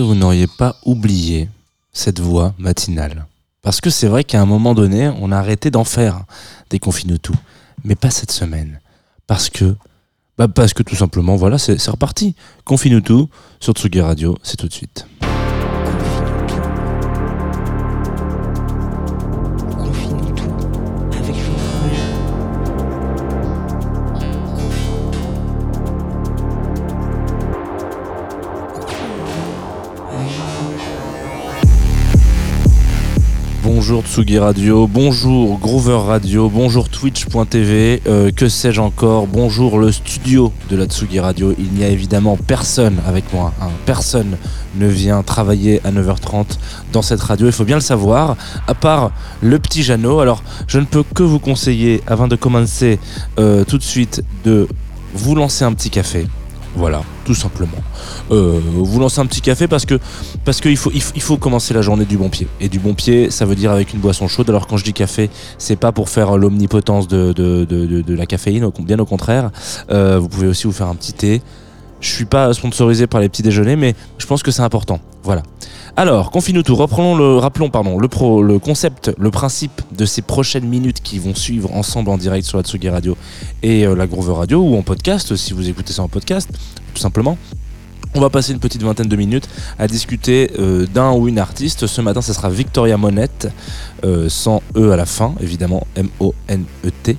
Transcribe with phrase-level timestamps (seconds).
[0.00, 1.48] Vous n'auriez pas oublié
[1.92, 3.26] cette voix matinale
[3.62, 6.24] Parce que c'est vrai qu'à un moment donné, on a arrêté d'en faire
[6.70, 7.36] des confine tout,
[7.84, 8.80] mais pas cette semaine.
[9.26, 9.76] Parce que,
[10.36, 12.34] bah parce que tout simplement, voilà, c'est c'est reparti.
[12.64, 13.28] Confine tout
[13.60, 15.06] sur Tsugi Radio, c'est tout de suite.
[33.86, 40.54] Bonjour Tsugi Radio, bonjour Groover Radio, bonjour Twitch.tv, euh, que sais-je encore, bonjour le studio
[40.70, 41.54] de la Tsugi Radio.
[41.58, 43.68] Il n'y a évidemment personne avec moi, hein.
[43.84, 44.38] personne
[44.76, 46.56] ne vient travailler à 9h30
[46.94, 49.10] dans cette radio, il faut bien le savoir, à part
[49.42, 50.20] le petit Jeannot.
[50.20, 52.98] Alors je ne peux que vous conseiller, avant de commencer
[53.38, 54.66] euh, tout de suite, de
[55.12, 56.26] vous lancer un petit café.
[56.76, 57.78] Voilà, tout simplement.
[58.30, 59.98] Euh, vous lancer un petit café parce que
[60.44, 62.48] parce qu'il faut, il faut commencer la journée du bon pied.
[62.60, 64.48] Et du bon pied, ça veut dire avec une boisson chaude.
[64.50, 68.68] Alors quand je dis café, c'est pas pour faire l'omnipotence de, de, de, la caféine,
[68.80, 69.50] bien au contraire.
[69.90, 71.42] Euh, vous pouvez aussi vous faire un petit thé.
[72.04, 75.00] Je suis pas sponsorisé par les petits déjeuners, mais je pense que c'est important.
[75.22, 75.42] Voilà.
[75.96, 76.76] Alors, confine tout.
[76.76, 81.74] Reprenons rappelons pardon, le, pro, concept, le principe de ces prochaines minutes qui vont suivre
[81.74, 83.16] ensemble en direct sur la Radio
[83.62, 86.50] et euh, la Groove Radio ou en podcast si vous écoutez ça en podcast,
[86.92, 87.38] tout simplement.
[88.14, 91.86] On va passer une petite vingtaine de minutes à discuter euh, d'un ou une artiste.
[91.86, 93.48] Ce matin, ça sera Victoria Monette,
[94.04, 97.16] euh, sans E à la fin, évidemment, M-O-N-E-T,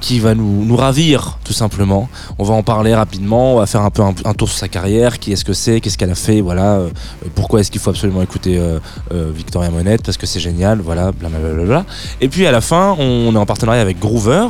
[0.00, 2.08] qui va nous, ravir, tout simplement.
[2.38, 5.18] On va en parler rapidement, on va faire un peu un, tour sur sa carrière,
[5.18, 6.90] qui est-ce que c'est, qu'est-ce qu'elle a fait, voilà, euh,
[7.34, 8.78] pourquoi est-ce qu'il faut absolument écouter euh,
[9.12, 11.84] euh, Victoria Monette, parce que c'est génial, voilà, blablabla.
[12.20, 14.48] Et puis à la fin, on est en partenariat avec Groover,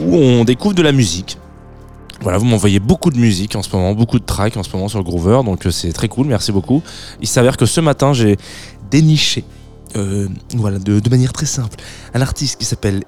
[0.00, 1.38] où on découvre de la musique.
[2.20, 4.88] Voilà, vous m'envoyez beaucoup de musique en ce moment, beaucoup de tracks en ce moment
[4.88, 6.82] sur Groover, donc euh, c'est très cool, merci beaucoup.
[7.20, 8.36] Il s'avère que ce matin, j'ai
[8.90, 9.44] déniché,
[9.96, 11.76] euh, voilà, de manière très simple,
[12.14, 13.04] un artiste qui s'appelle,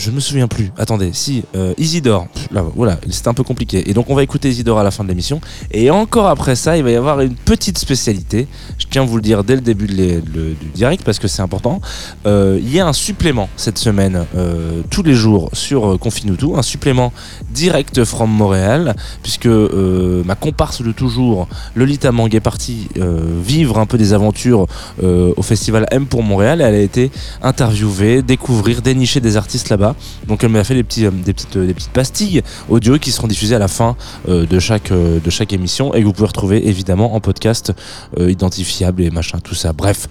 [0.00, 3.88] je me souviens plus, attendez, si, euh, Isidore, là, voilà, c'était un peu compliqué.
[3.90, 5.40] Et donc on va écouter Isidore à la fin de l'émission.
[5.70, 9.16] Et encore après ça, il va y avoir une petite spécialité, je tiens à vous
[9.16, 11.80] le dire dès le début du direct parce que c'est important.
[12.26, 16.46] Euh, il y a un supplément cette semaine, euh, tous les jours sur euh, Confinutu,
[16.56, 17.12] un supplément
[17.50, 22.88] direct from Montréal, puisque ma comparse de toujours, Lolita Mang, est partie
[23.44, 24.66] vivre un peu des aventures
[25.02, 26.60] au festival M pour Montréal.
[26.60, 27.10] Elle a été
[27.42, 29.89] interviewée, découvrir, dénicher des artistes là-bas.
[30.26, 33.68] Donc elle m'a fait euh, euh, des petites pastilles audio qui seront diffusées à la
[33.68, 33.96] fin
[34.28, 37.72] euh, de, chaque, émission et que vous pouvez retrouver évidemment en podcast
[38.18, 39.72] identifiable et machin, tout ça.
[39.72, 40.08] Bref,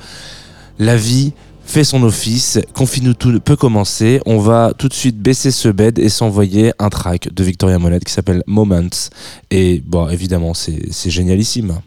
[0.80, 4.22] la vie fait son office, Confine tout peut commencer.
[4.26, 8.04] On va tout de suite baisser ce bed et s'envoyer un track de Victoria Monette
[8.04, 8.90] qui s'appelle Moments.
[9.52, 11.80] Et bon, évidemment, c'est génialissime.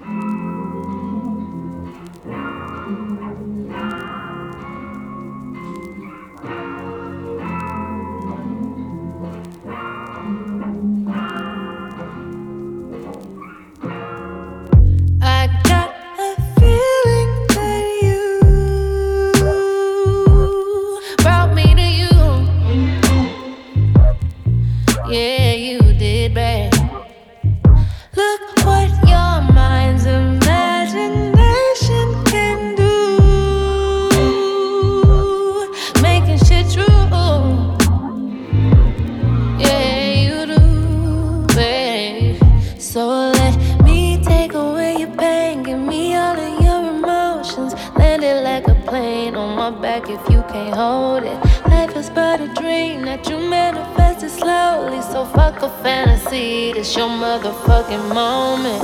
[56.33, 58.83] Fantasy, this your motherfucking moment.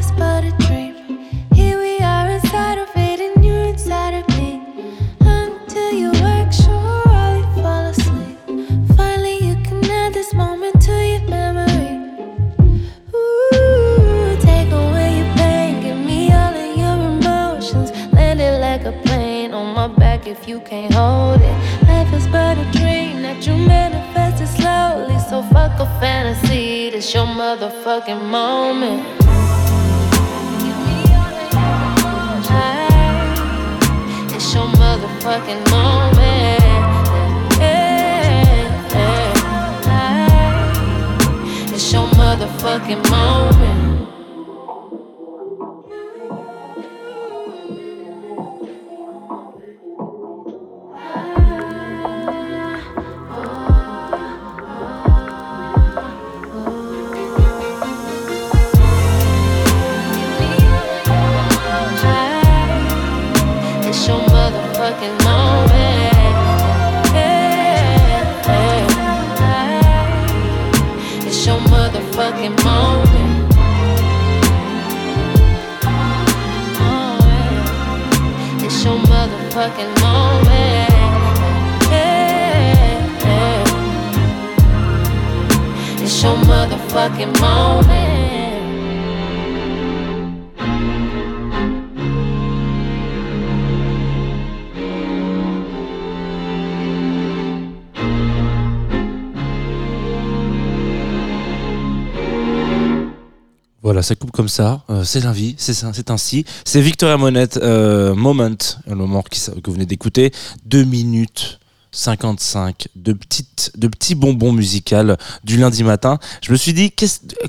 [103.89, 104.83] Voilà, ça coupe comme ça.
[104.91, 106.45] Euh, c'est la c'est ainsi.
[106.63, 108.55] C'est Victoria Monette, euh, Moment,
[108.85, 110.31] le moment que vous venez d'écouter.
[110.63, 111.58] Deux minutes
[111.91, 116.19] 55 de petites de petits bonbons musicaux du lundi matin.
[116.41, 116.93] Je me suis dit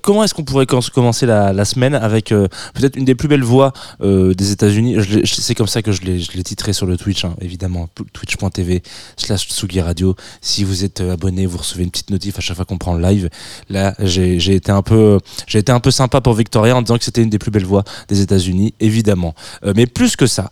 [0.03, 3.73] comment est-ce qu'on pourrait commencer la, semaine avec euh, peut-être une des plus belles voix
[4.01, 4.97] euh, des États-Unis?
[5.25, 8.83] C'est comme ça que je l'ai titré sur le Twitch, hein, évidemment, twitch.tv
[9.17, 10.17] slash Tsugi Radio.
[10.41, 12.95] Si vous êtes euh, abonné, vous recevez une petite notif à chaque fois qu'on prend
[12.95, 13.29] le live.
[13.69, 15.19] Là, j'ai été un peu
[15.53, 17.85] été un peu sympa pour Victoria en disant que c'était une des plus belles voix
[18.09, 19.35] des États-Unis, évidemment.
[19.77, 20.51] mais plus que ça,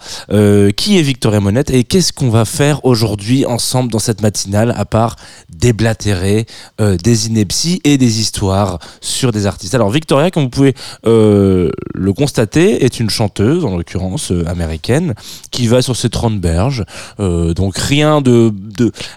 [0.77, 4.85] qui est Victoria Monette et qu'est-ce qu'on va faire aujourd'hui ensemble dans cette matinale à
[4.85, 5.17] part
[5.49, 6.47] déblatérer
[6.81, 9.75] euh, des inepties et des histoires sur des artistes.
[9.75, 10.75] Alors Victoria, comme vous pouvez
[11.07, 15.15] euh, le constater, est une chanteuse, en l'occurrence euh, américaine,
[15.51, 16.85] qui va sur ses 30 berges.
[17.19, 18.53] donc rien de,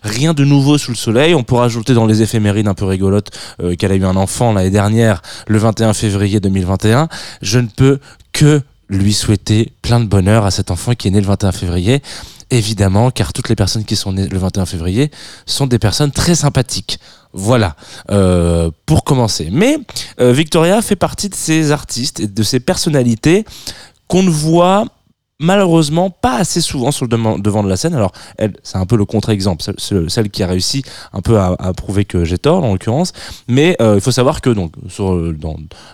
[0.03, 1.35] rien de nouveau sous le soleil.
[1.35, 3.31] On pourra ajouter dans les éphémérides un peu rigolotes
[3.77, 7.07] qu'elle a eu un enfant l'année dernière, le 21 février 2021.
[7.41, 7.99] Je ne peux
[8.33, 12.01] que lui souhaiter plein de bonheur à cet enfant qui est né le 21 février
[12.51, 15.09] évidemment, car toutes les personnes qui sont nées le 21 février
[15.45, 16.99] sont des personnes très sympathiques.
[17.33, 17.77] Voilà,
[18.11, 19.49] euh, pour commencer.
[19.51, 19.77] Mais
[20.19, 23.45] euh, Victoria fait partie de ces artistes et de ces personnalités
[24.07, 24.85] qu'on ne voit
[25.41, 27.93] malheureusement pas assez souvent sur le devant de la scène.
[27.93, 30.83] Alors, elle, c'est un peu le contre-exemple, celle, qui a réussi
[31.13, 33.11] un peu à, prouver que j'ai tort, en l'occurrence.
[33.47, 35.33] Mais euh, il faut savoir que donc sur,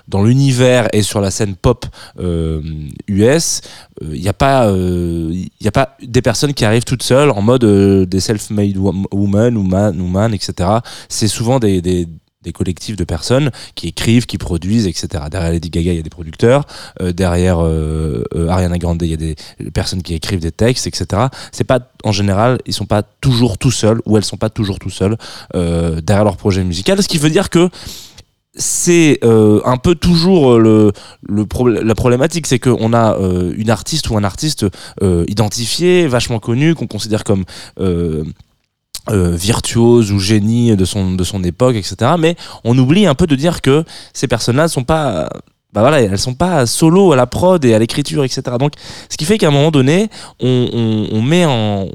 [0.08, 1.86] dans, l'univers et sur la scène pop
[2.18, 3.62] US,
[4.04, 7.42] euh, il n'y a pas il a pas des personnes qui arrivent toutes seules en
[7.42, 10.70] mode des self-made women ou man, etc.
[11.10, 12.08] C'est souvent des
[12.52, 15.26] collectifs de personnes qui écrivent, qui produisent, etc.
[15.30, 16.66] Derrière Lady Gaga, il y a des producteurs.
[17.02, 19.36] Euh, derrière euh, euh, Ariana Grande, il y a des
[19.74, 21.28] personnes qui écrivent des textes, etc.
[21.52, 24.80] C'est pas en général, ils sont pas toujours tout seuls ou elles sont pas toujours
[24.80, 25.18] tout seuls
[25.54, 27.02] derrière leur projet musical.
[27.02, 27.70] Ce qui veut dire que
[28.56, 30.92] c'est un peu toujours le,
[31.28, 31.46] le
[31.82, 33.18] la problématique, c'est qu'on a
[33.58, 34.66] une artiste ou un artiste
[35.02, 37.44] identifié, vachement connu, qu'on considère comme
[39.10, 43.62] euh, virtuose ou génie de son époque etc mais on oublie un peu de dire
[43.62, 43.84] que
[44.14, 45.30] ces personnes là sont pas
[45.74, 48.42] bah voilà, elles sont pas solo à la prod et à l'écriture, etc.
[48.58, 48.72] Donc,
[49.10, 50.10] ce qui fait qu'à un moment donné,
[50.40, 51.88] on, on, on met en,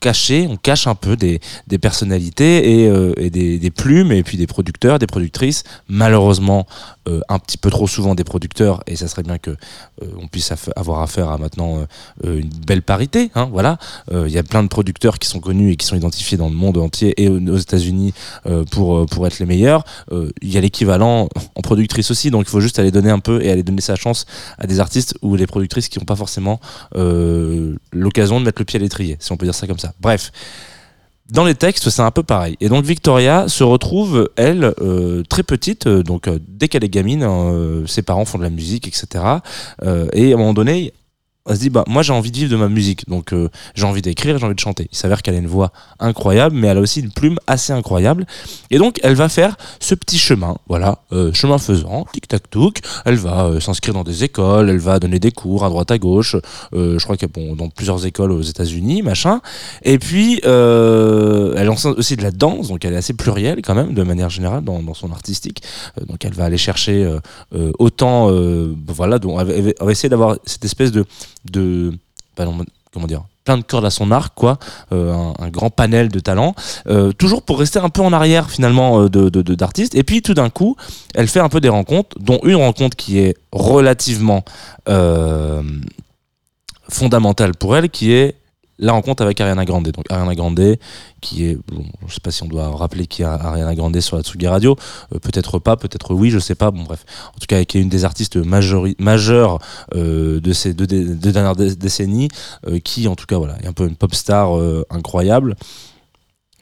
[0.00, 1.40] caché, on cache un peu des,
[1.80, 5.64] personnalités et, euh, des, plumes et puis des producteurs, des productrices.
[5.88, 6.66] Malheureusement,
[7.08, 10.28] euh, un petit peu trop souvent des producteurs et ça serait bien que euh, on
[10.28, 11.84] puisse avoir affaire à maintenant
[12.24, 13.30] une belle parité.
[13.34, 13.78] Hein, voilà,
[14.12, 16.54] il y a plein de producteurs qui sont connus et qui sont identifiés dans le
[16.54, 18.12] monde entier et aux États-Unis
[18.70, 19.84] pour pour être les meilleurs.
[20.10, 23.42] Il y a l'équivalent en productrice aussi, donc il faut juste aller donner un peu
[23.42, 24.26] et aller donner sa chance
[24.58, 26.60] à des artistes ou les productrices qui n'ont pas forcément
[26.94, 29.92] l'occasion de mettre le pied à l'étrier, si on peut dire ça comme ça.
[30.00, 30.30] Bref.
[31.32, 32.58] Dans les textes, c'est un peu pareil.
[32.60, 36.90] Et donc Victoria se retrouve, elle, euh, très petite, euh, donc euh, dès qu'elle est
[36.90, 37.26] gamine,
[37.86, 39.24] ses parents font de la musique, etc.
[40.12, 40.92] et à un moment donné,
[41.48, 43.08] elle se dit bah moi j'ai envie de vivre de ma musique.
[43.08, 44.88] Donc euh, j'ai envie d'écrire j'ai envie de chanter.
[44.92, 48.26] Il s'avère qu'elle a une voix incroyable mais elle a aussi une plume assez incroyable.
[48.70, 50.56] Et donc elle va faire ce petit chemin.
[50.68, 54.70] Voilà euh, chemin faisant tic tac touc elle va euh, s'inscrire dans des écoles.
[54.70, 56.36] Elle va donner des cours à droite à gauche.
[56.72, 59.40] Je crois qu'elle bon dans plusieurs écoles aux États-Unis machin.
[59.82, 62.68] Et puis elle enseigne aussi de la danse.
[62.68, 65.62] Donc elle est assez plurielle quand même de manière générale dans, dans son artistique.
[66.06, 67.18] Donc elle va aller chercher
[67.78, 68.30] autant
[68.86, 69.18] voilà.
[69.18, 71.04] Donc elle va essayer d'avoir cette espèce de
[71.44, 71.92] de
[72.92, 74.58] comment dire plein de cordes à son arc quoi
[74.92, 76.54] euh, un, grand panel de talents
[76.86, 79.94] euh, toujours pour rester un peu en arrière finalement euh, de d'artistes.
[79.94, 80.76] Et puis tout d'un coup
[81.14, 84.44] elle fait un peu des rencontres dont une rencontre qui est relativement
[86.88, 88.36] fondamentale pour elle qui est
[88.82, 89.88] la rencontre avec Ariana Grande.
[89.90, 90.76] Donc Ariana Grande,
[91.20, 94.16] qui est, bon, je sais pas si on doit rappeler qui est Ariana Grande sur
[94.16, 94.76] la Tsugi Radio,
[95.14, 96.70] euh, peut-être pas, peut-être oui, je sais pas.
[96.70, 99.58] Bon bref, en tout cas qui est une des artistes majeures
[99.94, 102.28] euh, de ces deux, dernières décennies,
[102.66, 104.52] euh, qui en tout cas voilà, est un peu une pop star
[104.90, 105.56] incroyable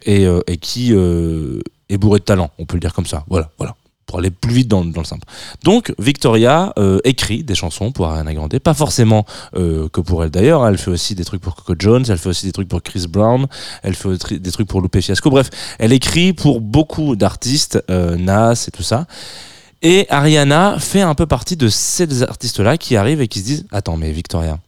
[0.04, 3.24] et, et qui est bourré de talent, on peut le dire comme ça.
[3.28, 3.74] Voilà, voilà
[4.10, 5.22] pour aller plus vite dans, le simple.
[5.62, 9.24] Donc Victoria euh, écrit des chansons pour Ariana Grande, pas forcément
[9.54, 12.28] euh, que pour elle d'ailleurs, elle fait aussi des trucs pour Coco Jones, elle fait
[12.28, 13.46] aussi des trucs pour Chris Brown,
[13.84, 15.48] elle fait des trucs pour Lupe Fiasco, bref,
[15.78, 19.06] elle écrit pour beaucoup d'artistes, euh, Nas et tout ça.
[19.80, 23.66] Et Ariana fait un peu partie de ces artistes-là qui arrivent et qui se disent
[23.70, 24.58] Attends, mais Victoria,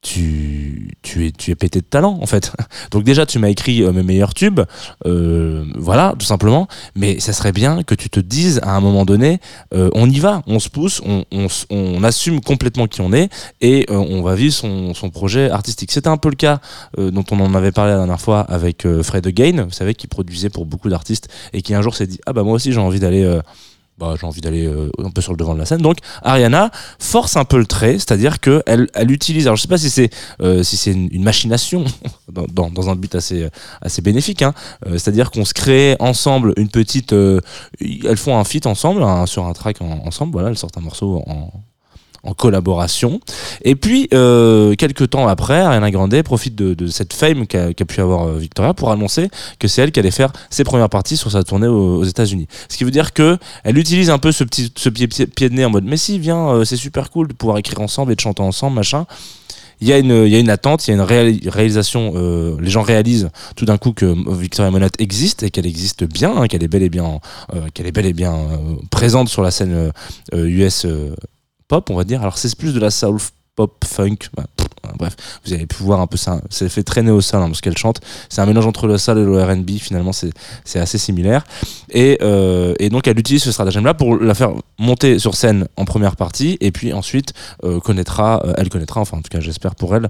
[0.00, 2.52] tu, tu, es, tu es pété de talent en fait.
[2.92, 4.60] Donc déjà tu m'as écrit euh, mes meilleurs tubes,
[5.06, 9.04] euh, voilà tout simplement, mais ça serait bien que tu te dises à un moment
[9.04, 9.40] donné,
[9.74, 11.24] euh, on y va, on se pousse, on,
[11.70, 13.28] on, assume complètement qui on est
[13.60, 15.90] et on va vivre son, son projet artistique.
[15.90, 16.60] C'était un peu le cas
[16.96, 20.48] dont on en avait parlé la dernière fois avec Fred Again, vous savez, qui produisait
[20.48, 23.00] pour beaucoup d'artistes et qui un jour s'est dit, ah bah moi aussi j'ai envie
[23.00, 23.40] d'aller...
[23.98, 25.80] bah, j'ai envie d'aller euh, un peu sur le devant de la scène.
[25.82, 29.46] Donc Ariana force un peu le trait, c'est-à-dire que elle, utilise.
[29.46, 31.84] Alors je sais pas si c'est euh, si c'est une, une machination
[32.32, 33.48] dans, dans, dans un but assez
[33.80, 34.42] assez bénéfique.
[34.42, 34.54] Hein.
[34.86, 37.12] Euh, c'est-à-dire qu'on se crée ensemble une petite.
[37.12, 37.40] euh,
[37.80, 40.32] elles font un feat ensemble hein, sur un track en- ensemble.
[40.32, 41.50] Voilà, elles sortent un morceau en
[42.28, 43.20] en collaboration.
[43.62, 48.00] Et puis, euh, quelques temps après, Ariana Grande profite de, cette fame qu'a qu'a pu
[48.00, 51.30] avoir euh, Victoria pour annoncer que c'est elle qui allait faire ses premières parties sur
[51.30, 52.46] sa tournée aux, aux États-Unis.
[52.68, 55.64] Ce qui veut dire que elle utilise un peu ce petit ce pied, de nez
[55.64, 58.20] en mode mais si viens, euh, c'est super cool de pouvoir écrire ensemble et de
[58.20, 59.06] chanter ensemble, machin.
[59.80, 62.12] Il y a une y a une attente, il y a une réali- réalisation.
[62.58, 66.48] les gens réalisent tout d'un coup que Victoria Monette existe et qu'elle existe bien, hein,
[66.48, 67.20] qu'elle est bel et bien
[67.74, 68.34] qu'elle est bel et bien
[68.90, 69.92] présente sur la scène
[70.32, 70.84] US
[71.68, 72.20] pop, on va dire.
[72.22, 73.18] Alors c'est plus de la soul
[73.54, 74.16] pop funk.
[74.36, 76.40] bah, euh, bref, vous avez pu voir un peu ça.
[76.50, 78.00] C'est fait très néo-soul hein, parce qu'elle chante.
[78.28, 79.70] C'est un mélange entre le soul et le R&B.
[79.78, 81.44] Finalement, c'est assez similaire.
[81.90, 85.84] Et, euh, et donc elle utilise ce stratagème-là pour la faire monter sur scène en
[85.84, 87.32] première partie et puis ensuite
[87.64, 90.08] euh, connaîtra, euh, elle connaîtra, enfin en tout cas j'espère pour elle,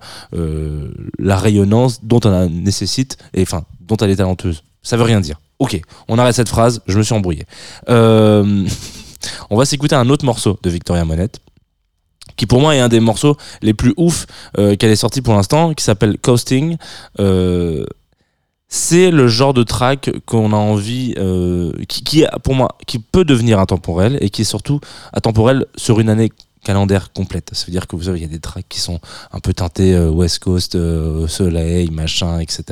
[1.19, 4.63] la rayonnance dont elle nécessite et enfin dont elle est talenteuse.
[4.83, 5.41] Ça veut rien dire.
[5.59, 6.83] Ok, on arrête cette phrase.
[6.87, 7.47] Je me suis embrouillé.
[9.51, 11.41] On va s'écouter un autre morceau de Victoria Monette
[12.37, 14.27] qui pour moi est un des morceaux les plus ouf
[14.59, 16.77] euh, qu'elle ait sorti pour l'instant, qui s'appelle Coasting.
[17.21, 17.85] Euh,
[18.69, 23.25] c'est le genre de track qu'on a envie, euh, qui, qui, pour moi, qui peut
[23.25, 24.79] devenir intemporel et qui est surtout
[25.15, 26.31] atemporel sur une année
[26.69, 27.49] calendaire complète.
[27.55, 29.01] Ça veut dire que vous savez, y a des tracks qui sont
[29.33, 32.63] un peu teintés euh, West Coast, euh, soleil, machin, etc.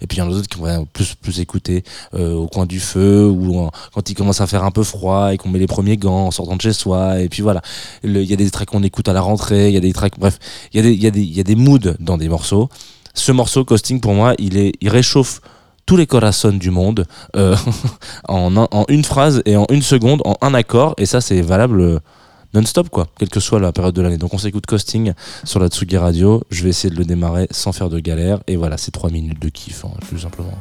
[0.00, 1.82] Et puis il y en a d'autres qui vont plus, plus écouter
[2.14, 5.36] euh, au coin du feu ou quand il commence à faire un peu froid et
[5.36, 7.18] qu'on met les premiers gants en sortant de chez soi.
[7.18, 7.60] Et puis voilà,
[8.04, 10.16] il y a des tracks qu'on écoute à la rentrée, il y a des tracks,
[10.16, 10.38] bref,
[10.72, 10.78] il y,
[11.08, 12.68] a des- y, y a des moods dans des morceaux.
[13.14, 15.40] Ce morceau, Costing, pour moi, il, est, il réchauffe
[15.86, 17.04] tous les corazones du monde
[18.28, 20.94] en, en une phrase et en une seconde, en un accord.
[20.98, 22.00] Et ça, c'est valable
[22.54, 24.18] non-stop, quoi, quelle que soit la période de l'année.
[24.18, 25.12] Donc on s'écoute Costing
[25.44, 26.42] sur la Tsugi Radio.
[26.50, 28.40] Je vais essayer de le démarrer sans faire de galère.
[28.46, 30.58] Et voilà, c'est trois minutes de kiff, hein, tout simplement.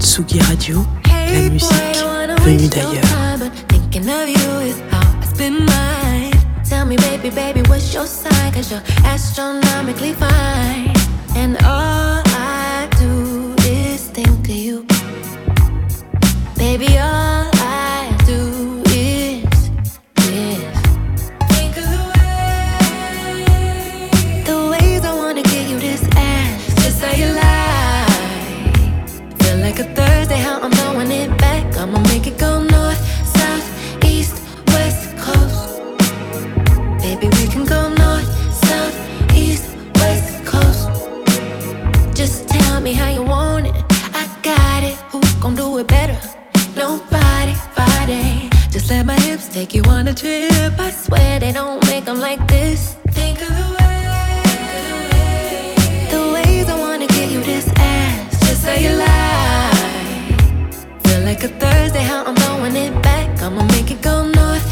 [0.00, 1.70] Tsugi Radio, la Hey, musique
[2.44, 2.92] venue d'ailleurs.
[3.02, 6.32] time, but Thinking of you is how I spend mine.
[6.68, 8.52] Tell me, baby, baby, what's your sign?
[8.52, 10.92] Cause you're astronomically fine.
[11.36, 12.23] And all
[49.34, 50.78] Hips take you on a trip.
[50.78, 52.94] I swear they don't make them like this.
[53.18, 53.98] Think of the way,
[56.14, 58.30] the ways I wanna give you this ass.
[58.46, 59.72] Just say you lie.
[61.02, 63.42] Feel like a Thursday, how I'm throwing it back.
[63.42, 64.64] I'ma make it go north,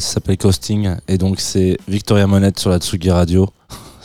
[0.00, 0.96] ça s'appelle Coasting.
[1.08, 3.48] Et donc, c'est Victoria Monette sur la Tsugi Radio.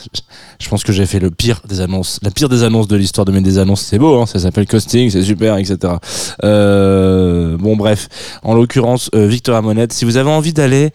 [0.59, 3.25] Je pense que j'ai fait le pire des annonces, la pire des annonces de l'histoire
[3.25, 3.81] de mes des annonces.
[3.81, 5.95] C'est beau, hein ça s'appelle Coasting, c'est super, etc.
[6.43, 8.07] Euh, bon, bref.
[8.43, 10.91] En l'occurrence, euh, Victoria Monette, si vous avez envie d'aller,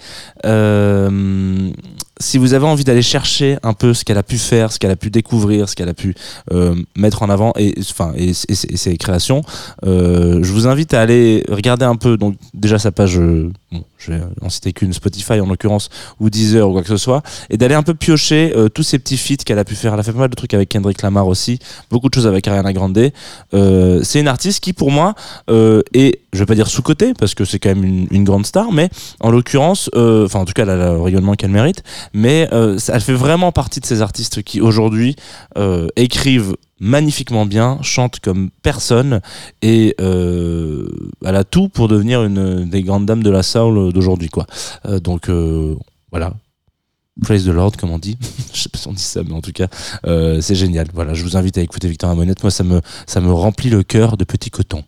[0.46, 1.70] euh,
[2.20, 4.90] si vous avez envie d'aller chercher un peu ce qu'elle a pu faire, ce qu'elle
[4.90, 6.14] a pu découvrir, ce qu'elle a pu
[6.52, 9.42] euh, mettre en avant et enfin et, ses créations,
[9.84, 13.84] euh, je vous invite à aller regarder un peu donc déjà sa page euh, bon,
[13.98, 15.88] je vais en citer qu'une Spotify en l'occurrence
[16.20, 18.98] ou Deezer ou quoi que ce soit et d'aller un peu piocher euh, tous ces
[18.98, 19.94] petits feats qu'elle a pu faire.
[19.94, 21.58] Elle a fait pas mal de trucs avec Kendrick Lamar aussi,
[21.90, 23.10] beaucoup de choses avec Ariana Grande.
[23.54, 25.14] Euh, c'est une artiste qui pour moi
[25.48, 28.72] est, je vais pas dire sous côté parce que c'est quand même une, grande star,
[28.72, 28.88] mais
[29.20, 32.78] en l'occurrence, euh, enfin en tout cas elle a le rayonnement qu'elle mérite, mais euh,
[32.88, 35.16] elle fait vraiment partie de ces artistes qui aujourd'hui
[35.56, 39.20] euh, écrivent magnifiquement bien, chantent comme personne
[39.60, 40.86] et elle
[41.36, 44.46] a tout pour devenir une des grandes dames de la soul d'aujourd'hui quoi.
[45.02, 45.28] Donc
[46.10, 46.32] voilà.
[47.22, 48.16] Praise the Lord, comme on dit.
[48.54, 49.66] je sais pas si on dit ça, mais en tout cas,
[50.06, 50.86] euh, c'est génial.
[50.94, 52.42] Voilà, je vous invite à écouter Victor Amonette.
[52.42, 54.84] Moi, ça me, ça me remplit le cœur de petit coton.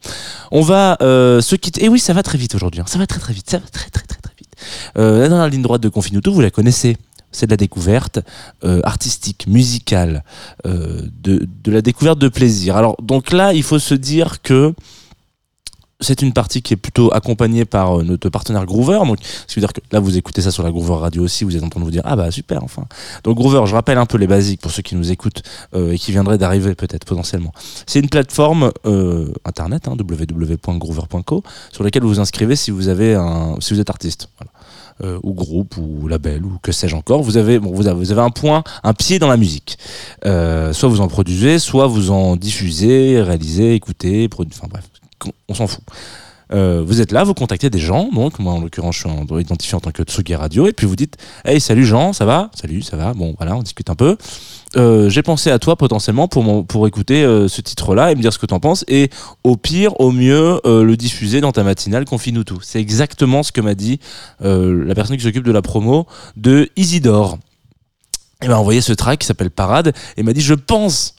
[0.50, 1.84] On va euh, se quitter.
[1.84, 2.80] Et oui, ça va très vite aujourd'hui.
[2.80, 2.86] hein.
[2.86, 3.50] Ça va très très vite.
[3.50, 4.54] Ça va très très très très vite.
[4.96, 6.96] Euh, la ligne droite de Confinuto, vous la connaissez.
[7.32, 8.20] C'est de la découverte
[8.64, 10.22] euh, artistique, musicale,
[10.64, 11.10] de,
[11.64, 12.76] de la découverte de plaisir.
[12.76, 14.74] Alors, donc là, il faut se dire que
[16.02, 18.98] c'est une partie qui est plutôt accompagnée par euh, notre partenaire Groover.
[19.06, 21.56] Donc, qui veut dire que là, vous écoutez ça sur la Groover Radio aussi, vous
[21.56, 22.84] êtes en train de vous dire, ah bah super, enfin.
[23.24, 25.42] Donc Groover, je rappelle un peu les basiques pour ceux qui nous écoutent
[25.74, 27.52] euh, et qui viendraient d'arriver peut-être potentiellement.
[27.86, 33.14] C'est une plateforme euh, internet, hein, www.groover.co, sur laquelle vous vous inscrivez si vous avez
[33.14, 34.28] un, si vous êtes artiste.
[35.24, 38.94] Ou groupe ou label ou que sais-je encore vous avez vous avez, un point un
[38.94, 39.76] pied dans la musique
[40.22, 44.91] soit vous en produisez soit vous en diffusez réalisez écoutez enfin bref
[45.48, 45.82] on s'en fout
[46.52, 49.38] Euh, vous êtes là, vous contactez des gens, donc moi en l'occurrence je suis en-
[49.38, 52.50] identifié en tant que Tsugi Radio, et puis vous dites Hey salut Jean, ça va?
[52.60, 54.18] Salut, ça va Bon voilà, on discute un peu.
[54.76, 58.34] Euh, J'ai pensé à toi potentiellement pour, pour écouter euh, ce titre-là et me dire
[58.34, 59.08] ce que t'en penses, et
[59.44, 62.58] au pire, au mieux, le diffuser dans ta matinale Confine-nous tout.
[62.62, 63.98] C'est exactement ce que m'a dit
[64.40, 66.06] la personne qui s'occupe de la promo
[66.36, 67.38] de Isidore.
[68.42, 71.14] Il m'a envoyé ce track qui s'appelle Parade et m'a dit Je pense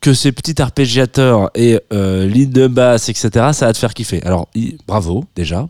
[0.00, 4.22] que ces petits arpégiateurs et euh, lead de basse, etc., ça va te faire kiffer.
[4.24, 4.48] Alors,
[4.86, 5.68] bravo, déjà.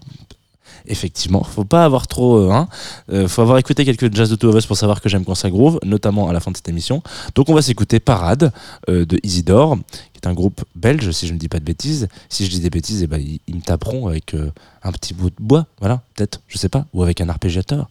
[0.87, 2.69] Effectivement, faut pas avoir trop, euh, hein,
[3.13, 5.35] euh, faut avoir écouté quelques jazz de Two of Us pour savoir que j'aime quand
[5.35, 7.03] ça groove, notamment à la fin de cette émission.
[7.35, 8.53] Donc on va s'écouter Parade
[8.89, 9.79] euh, de Isidore,
[10.13, 12.09] qui est un groupe belge, si je ne dis pas de bêtises.
[12.29, 14.35] Si je dis des bêtises, eh ben, ils, me taperont avec
[14.83, 17.89] un petit bout de bois, voilà, peut-être, je sais pas, ou avec un arpégiateur.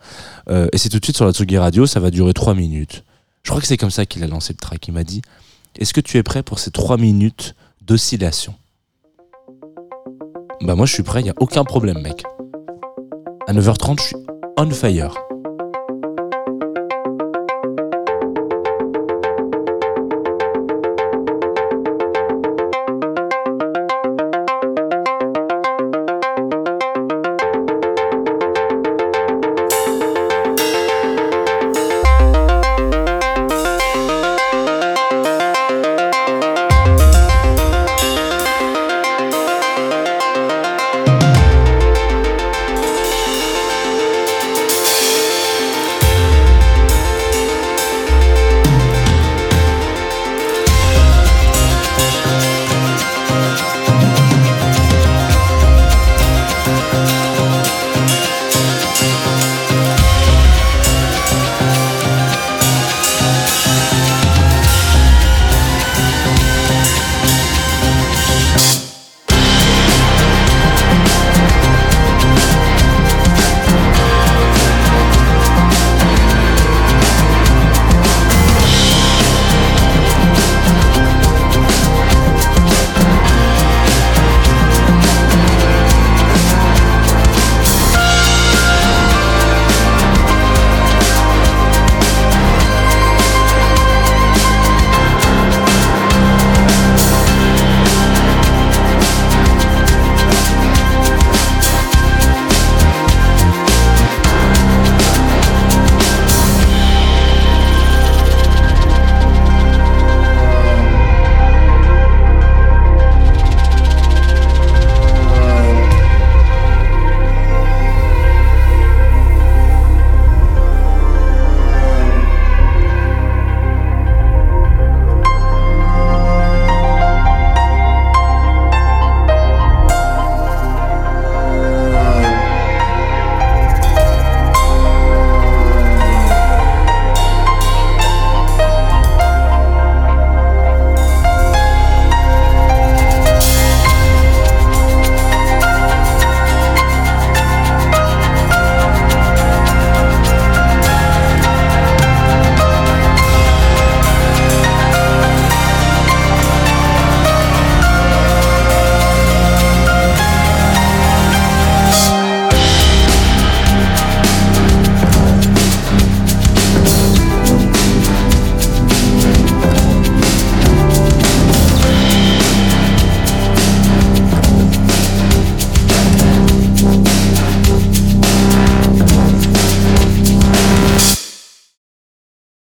[0.50, 3.04] Et c'est tout de suite sur la Tsugi Radio, ça va durer 3 minutes.
[3.44, 4.88] Je crois que c'est comme ça qu'il a lancé le track.
[4.88, 5.22] Il m'a dit
[5.78, 8.56] Est-ce que tu es prêt pour ces 3 minutes d'oscillation
[10.62, 12.24] Bah, moi, je suis prêt, il n'y a aucun problème, mec.
[13.48, 14.16] À 9h30, je suis
[14.58, 15.29] on fire.